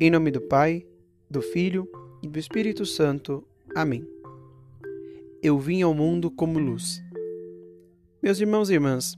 Em 0.00 0.10
nome 0.10 0.32
do 0.32 0.40
Pai, 0.40 0.84
do 1.30 1.40
Filho 1.40 1.88
e 2.20 2.28
do 2.28 2.36
Espírito 2.36 2.84
Santo. 2.84 3.46
Amém. 3.76 4.04
Eu 5.40 5.56
vim 5.56 5.82
ao 5.82 5.94
mundo 5.94 6.32
como 6.32 6.58
luz. 6.58 7.00
Meus 8.20 8.40
irmãos 8.40 8.68
e 8.68 8.74
irmãs, 8.74 9.14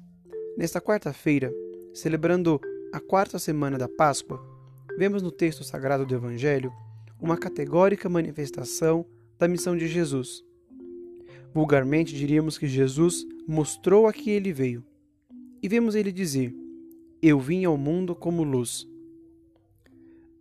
nesta 0.55 0.79
quarta-feira, 0.79 1.51
celebrando 1.95 2.61
a 2.93 3.01
quarta 3.01 3.39
semana 3.39 3.79
da 3.79 3.89
Páscoa, 3.89 4.39
vemos 4.99 5.23
no 5.23 5.31
texto 5.31 5.65
sagrado 5.65 6.05
do 6.05 6.15
Evangelho 6.15 6.71
uma 7.19 7.39
categórica 7.39 8.07
manifestação 8.07 9.07
da 9.39 9.49
missão 9.49 9.75
de 9.79 9.89
Jesus. 9.89 10.45
Vulgarmente 11.55 12.15
diríamos 12.15 12.59
que 12.59 12.67
Jesus 12.67 13.27
mostrou 13.49 14.07
a 14.07 14.13
que 14.13 14.29
ele 14.29 14.53
veio. 14.53 14.85
E 15.63 15.71
vemos 15.71 15.95
ele 15.95 16.13
dizer: 16.13 16.55
Eu 17.23 17.41
vim 17.41 17.65
ao 17.65 17.79
mundo 17.79 18.15
como 18.15 18.45
luz. 18.45 18.87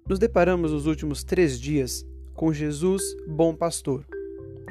Nos 0.07 0.19
deparamos 0.19 0.71
nos 0.71 0.85
últimos 0.85 1.23
três 1.23 1.59
dias 1.59 2.05
com 2.35 2.53
Jesus, 2.53 3.01
bom 3.27 3.55
pastor. 3.55 4.05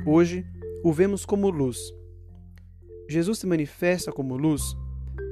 Hoje, 0.06 0.46
o 0.84 0.92
vemos 0.92 1.26
como 1.26 1.50
luz. 1.50 1.92
Jesus 3.08 3.40
se 3.40 3.46
manifesta 3.48 4.12
como 4.12 4.36
luz 4.36 4.76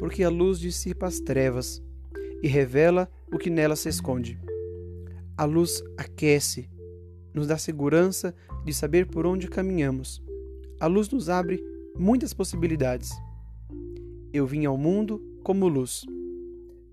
porque 0.01 0.25
a 0.25 0.29
luz 0.29 0.59
dissipa 0.59 1.07
as 1.07 1.21
trevas 1.21 1.81
e 2.43 2.49
revela 2.49 3.09
o 3.33 3.39
que 3.39 3.49
nela 3.49 3.77
se 3.77 3.89
esconde. 3.89 4.41
A 5.37 5.45
luz 5.45 5.85
aquece, 5.97 6.69
nos 7.33 7.47
dá 7.47 7.57
segurança 7.57 8.35
de 8.65 8.75
saber 8.75 9.07
por 9.07 9.25
onde 9.25 9.47
caminhamos. 9.47 10.21
A 10.81 10.89
luz 10.89 11.09
nos 11.11 11.29
abre 11.29 11.63
muitas 11.97 12.35
possibilidades. 12.35 13.13
Eu 14.33 14.49
vim 14.49 14.65
ao 14.65 14.77
mundo 14.77 15.23
como 15.45 15.69
luz. 15.69 16.05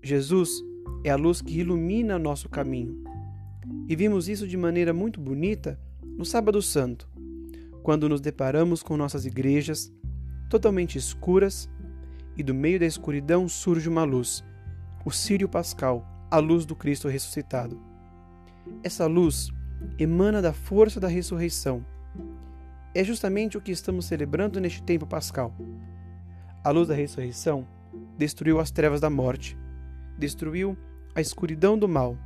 Jesus 0.00 0.62
é 1.04 1.10
a 1.10 1.16
luz 1.16 1.40
que 1.40 1.58
ilumina 1.58 2.18
nosso 2.18 2.48
caminho. 2.48 3.02
E 3.88 3.96
vimos 3.96 4.28
isso 4.28 4.46
de 4.46 4.56
maneira 4.56 4.92
muito 4.92 5.20
bonita 5.20 5.78
no 6.16 6.24
Sábado 6.24 6.60
Santo, 6.60 7.08
quando 7.82 8.08
nos 8.08 8.20
deparamos 8.20 8.82
com 8.82 8.96
nossas 8.96 9.24
igrejas 9.24 9.92
totalmente 10.48 10.98
escuras 10.98 11.70
e 12.36 12.42
do 12.42 12.54
meio 12.54 12.78
da 12.78 12.86
escuridão 12.86 13.48
surge 13.48 13.88
uma 13.88 14.04
luz, 14.04 14.44
o 15.04 15.10
Sírio 15.10 15.48
Pascal, 15.48 16.06
a 16.30 16.38
luz 16.38 16.66
do 16.66 16.76
Cristo 16.76 17.08
ressuscitado. 17.08 17.80
Essa 18.82 19.06
luz 19.06 19.50
emana 19.98 20.42
da 20.42 20.52
força 20.52 21.00
da 21.00 21.08
ressurreição. 21.08 21.84
É 22.94 23.02
justamente 23.04 23.56
o 23.56 23.60
que 23.60 23.72
estamos 23.72 24.06
celebrando 24.06 24.60
neste 24.60 24.82
tempo 24.82 25.06
pascal. 25.06 25.54
A 26.62 26.70
luz 26.70 26.88
da 26.88 26.94
ressurreição 26.94 27.66
destruiu 28.18 28.60
as 28.60 28.70
trevas 28.70 29.00
da 29.00 29.08
morte, 29.08 29.56
destruiu 30.20 30.76
a 31.14 31.20
escuridão 31.20 31.76
do 31.76 31.88
mal. 31.88 32.16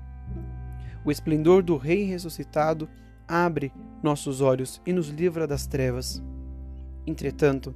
O 1.04 1.10
esplendor 1.10 1.62
do 1.62 1.76
Rei 1.76 2.04
ressuscitado 2.04 2.88
abre 3.26 3.72
nossos 4.02 4.40
olhos 4.40 4.82
e 4.84 4.92
nos 4.92 5.08
livra 5.08 5.46
das 5.46 5.66
trevas. 5.66 6.22
Entretanto, 7.06 7.74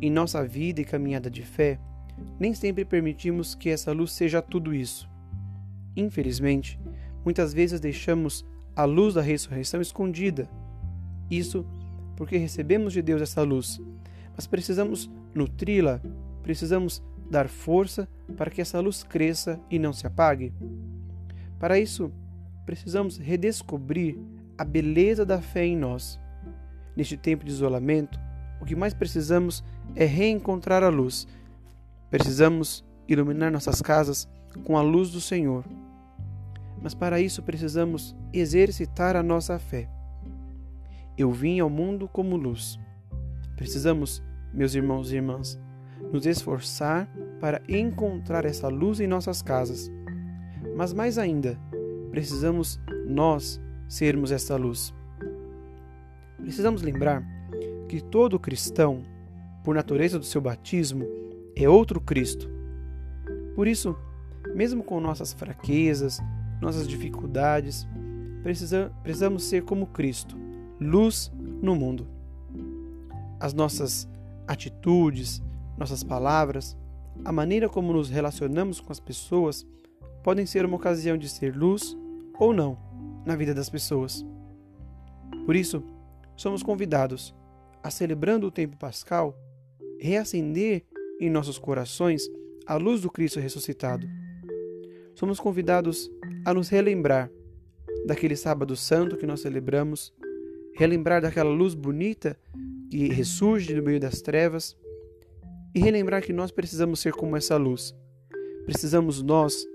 em 0.00 0.10
nossa 0.10 0.44
vida 0.46 0.80
e 0.80 0.84
caminhada 0.84 1.30
de 1.30 1.42
fé, 1.42 1.78
nem 2.38 2.54
sempre 2.54 2.84
permitimos 2.84 3.54
que 3.54 3.68
essa 3.68 3.92
luz 3.92 4.12
seja 4.12 4.40
tudo 4.40 4.74
isso. 4.74 5.08
Infelizmente, 5.96 6.78
muitas 7.24 7.52
vezes 7.52 7.80
deixamos 7.80 8.44
a 8.74 8.84
luz 8.84 9.14
da 9.14 9.20
ressurreição 9.20 9.80
escondida. 9.80 10.48
Isso 11.30 11.66
porque 12.16 12.36
recebemos 12.36 12.92
de 12.92 13.02
Deus 13.02 13.20
essa 13.20 13.42
luz, 13.42 13.80
mas 14.34 14.46
precisamos 14.46 15.10
nutri-la, 15.34 16.00
precisamos 16.42 17.02
dar 17.32 17.48
força 17.48 18.06
para 18.36 18.50
que 18.50 18.60
essa 18.60 18.78
luz 18.78 19.02
cresça 19.02 19.58
e 19.70 19.78
não 19.78 19.92
se 19.92 20.06
apague. 20.06 20.52
Para 21.58 21.78
isso, 21.78 22.12
precisamos 22.64 23.16
redescobrir 23.16 24.16
a 24.56 24.64
beleza 24.64 25.24
da 25.24 25.40
fé 25.40 25.64
em 25.64 25.76
nós. 25.76 26.20
Neste 26.94 27.16
tempo 27.16 27.44
de 27.44 27.50
isolamento, 27.50 28.20
o 28.60 28.64
que 28.64 28.76
mais 28.76 28.94
precisamos 28.94 29.64
é 29.96 30.04
reencontrar 30.04 30.84
a 30.84 30.88
luz. 30.88 31.26
Precisamos 32.10 32.84
iluminar 33.08 33.50
nossas 33.50 33.80
casas 33.80 34.28
com 34.64 34.76
a 34.76 34.82
luz 34.82 35.10
do 35.10 35.20
Senhor. 35.20 35.64
Mas 36.80 36.94
para 36.94 37.20
isso 37.20 37.42
precisamos 37.42 38.14
exercitar 38.32 39.16
a 39.16 39.22
nossa 39.22 39.58
fé. 39.58 39.88
Eu 41.16 41.32
vim 41.32 41.60
ao 41.60 41.70
mundo 41.70 42.08
como 42.08 42.36
luz. 42.36 42.78
Precisamos, 43.56 44.22
meus 44.52 44.74
irmãos 44.74 45.12
e 45.12 45.16
irmãs, 45.16 45.58
nos 46.10 46.26
esforçar 46.26 47.08
para 47.40 47.60
encontrar 47.68 48.44
essa 48.44 48.68
luz 48.68 49.00
em 49.00 49.06
nossas 49.06 49.42
casas. 49.42 49.90
Mas 50.76 50.92
mais 50.92 51.18
ainda, 51.18 51.58
precisamos 52.10 52.80
nós 53.06 53.60
sermos 53.88 54.32
essa 54.32 54.56
luz. 54.56 54.94
Precisamos 56.38 56.82
lembrar 56.82 57.22
que 57.88 58.00
todo 58.00 58.40
cristão, 58.40 59.02
por 59.62 59.74
natureza 59.74 60.18
do 60.18 60.24
seu 60.24 60.40
batismo, 60.40 61.06
é 61.54 61.68
outro 61.68 62.00
Cristo. 62.00 62.50
Por 63.54 63.68
isso, 63.68 63.94
mesmo 64.54 64.82
com 64.82 64.98
nossas 65.00 65.32
fraquezas, 65.32 66.18
nossas 66.60 66.88
dificuldades, 66.88 67.86
precisamos 69.02 69.44
ser 69.44 69.62
como 69.62 69.86
Cristo, 69.86 70.36
luz 70.80 71.30
no 71.60 71.76
mundo. 71.76 72.08
As 73.38 73.52
nossas 73.52 74.08
atitudes, 74.46 75.42
nossas 75.82 76.04
palavras, 76.04 76.76
a 77.24 77.32
maneira 77.32 77.68
como 77.68 77.92
nos 77.92 78.08
relacionamos 78.08 78.80
com 78.80 78.92
as 78.92 79.00
pessoas 79.00 79.66
podem 80.22 80.46
ser 80.46 80.64
uma 80.64 80.76
ocasião 80.76 81.18
de 81.18 81.28
ser 81.28 81.56
luz 81.56 81.96
ou 82.38 82.54
não 82.54 82.78
na 83.26 83.34
vida 83.34 83.52
das 83.52 83.68
pessoas. 83.68 84.24
Por 85.44 85.56
isso, 85.56 85.82
somos 86.36 86.62
convidados 86.62 87.34
a, 87.82 87.90
celebrando 87.90 88.46
o 88.46 88.50
tempo 88.50 88.76
pascal, 88.76 89.36
reacender 89.98 90.84
em 91.20 91.28
nossos 91.28 91.58
corações 91.58 92.30
a 92.64 92.76
luz 92.76 93.00
do 93.00 93.10
Cristo 93.10 93.40
ressuscitado. 93.40 94.06
Somos 95.16 95.40
convidados 95.40 96.08
a 96.44 96.54
nos 96.54 96.68
relembrar 96.68 97.28
daquele 98.06 98.36
sábado 98.36 98.76
santo 98.76 99.16
que 99.16 99.26
nós 99.26 99.40
celebramos, 99.40 100.14
relembrar 100.74 101.20
daquela 101.20 101.50
luz 101.50 101.74
bonita 101.74 102.38
que 102.88 103.08
ressurge 103.08 103.74
do 103.74 103.82
meio 103.82 103.98
das 103.98 104.22
trevas 104.22 104.76
e 105.74 105.80
relembrar 105.80 106.22
que 106.22 106.32
nós 106.32 106.50
precisamos 106.50 107.00
ser 107.00 107.12
como 107.12 107.36
essa 107.36 107.56
luz. 107.56 107.94
Precisamos 108.64 109.22
nós 109.22 109.66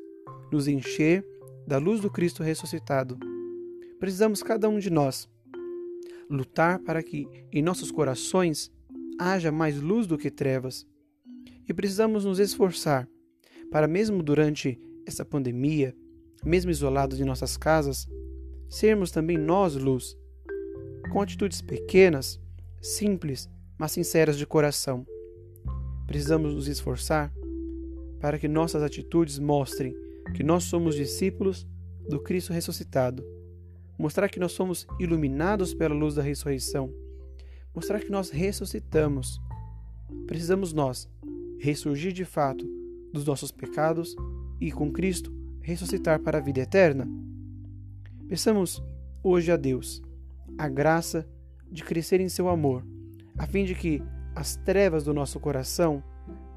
nos 0.52 0.68
encher 0.68 1.26
da 1.68 1.78
luz 1.78 2.00
do 2.00 2.10
Cristo 2.10 2.44
ressuscitado. 2.44 3.18
Precisamos 4.00 4.44
cada 4.44 4.70
um 4.70 4.80
de 4.80 4.90
nós 4.90 5.28
lutar 6.30 6.80
para 6.80 7.02
que 7.02 7.28
em 7.52 7.62
nossos 7.62 7.92
corações 7.92 8.72
haja 9.20 9.52
mais 9.52 9.82
luz 9.82 10.06
do 10.06 10.18
que 10.18 10.30
trevas. 10.30 10.86
E 11.68 11.74
precisamos 11.74 12.26
nos 12.26 12.40
esforçar 12.40 13.08
para, 13.72 13.88
mesmo 13.88 14.24
durante 14.24 14.80
essa 15.06 15.26
pandemia, 15.26 15.96
mesmo 16.46 16.72
isolados 16.72 17.20
em 17.20 17.26
nossas 17.26 17.58
casas, 17.58 18.08
sermos 18.70 19.12
também 19.12 19.38
nós 19.38 19.76
luz, 19.76 20.16
com 21.12 21.22
atitudes 21.22 21.62
pequenas, 21.62 22.40
simples, 22.82 23.50
mas 23.78 23.92
sinceras 23.92 24.38
de 24.38 24.46
coração. 24.46 25.06
Precisamos 26.08 26.56
nos 26.56 26.68
esforçar 26.68 27.34
para 28.20 28.40
que 28.40 28.48
nossas 28.48 28.82
atitudes 28.82 29.38
mostrem 29.38 29.94
que 30.34 30.44
nós 30.44 30.64
somos 30.64 30.96
discípulos 30.96 31.68
do 32.08 32.22
Cristo 32.22 32.54
ressuscitado, 32.54 33.24
mostrar 34.00 34.30
que 34.30 34.40
nós 34.40 34.54
somos 34.54 34.88
iluminados 35.00 35.74
pela 35.74 35.94
luz 35.94 36.16
da 36.16 36.22
ressurreição, 36.22 36.92
mostrar 37.76 38.00
que 38.00 38.10
nós 38.10 38.30
ressuscitamos. 38.30 39.40
Precisamos 40.26 40.74
nós 40.74 41.10
ressurgir 41.60 42.14
de 42.14 42.24
fato 42.24 42.66
dos 43.12 43.26
nossos 43.26 43.52
pecados 43.52 44.16
e 44.60 44.72
com 44.72 44.92
Cristo 44.92 45.36
ressuscitar 45.62 46.22
para 46.22 46.38
a 46.38 46.42
vida 46.42 46.62
eterna? 46.62 47.08
Peçamos 48.28 48.82
hoje 49.22 49.52
a 49.52 49.58
Deus 49.58 50.02
a 50.58 50.70
graça 50.70 51.28
de 51.70 51.84
crescer 51.84 52.22
em 52.22 52.30
seu 52.30 52.48
amor, 52.48 52.86
a 53.38 53.46
fim 53.46 53.66
de 53.66 53.76
que 53.76 54.02
as 54.38 54.56
trevas 54.56 55.04
do 55.04 55.16
nosso 55.16 55.40
coração 55.40 56.04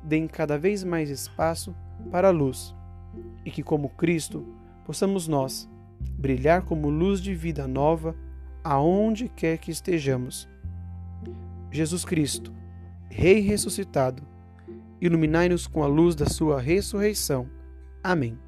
deem 0.03 0.29
cada 0.29 0.59
vez 0.59 0.85
mais 0.85 1.09
espaço 1.09 1.75
para 2.11 2.29
a 2.29 2.31
luz 2.31 2.75
e 3.43 3.50
que, 3.50 3.62
como 3.62 3.88
Cristo, 3.88 4.47
possamos 4.85 5.27
nós 5.27 5.67
brilhar 6.19 6.62
como 6.62 6.91
luz 6.91 7.23
de 7.23 7.35
vida 7.35 7.67
nova 7.67 8.15
aonde 8.62 9.31
quer 9.31 9.56
que 9.56 9.71
estejamos. 9.71 10.47
Jesus 11.71 12.05
Cristo, 12.05 12.53
Rei 13.09 13.41
ressuscitado, 13.41 14.23
iluminai-nos 15.00 15.67
com 15.67 15.83
a 15.83 15.87
luz 15.87 16.15
da 16.15 16.26
Sua 16.26 16.61
ressurreição. 16.61 17.49
Amém. 18.05 18.38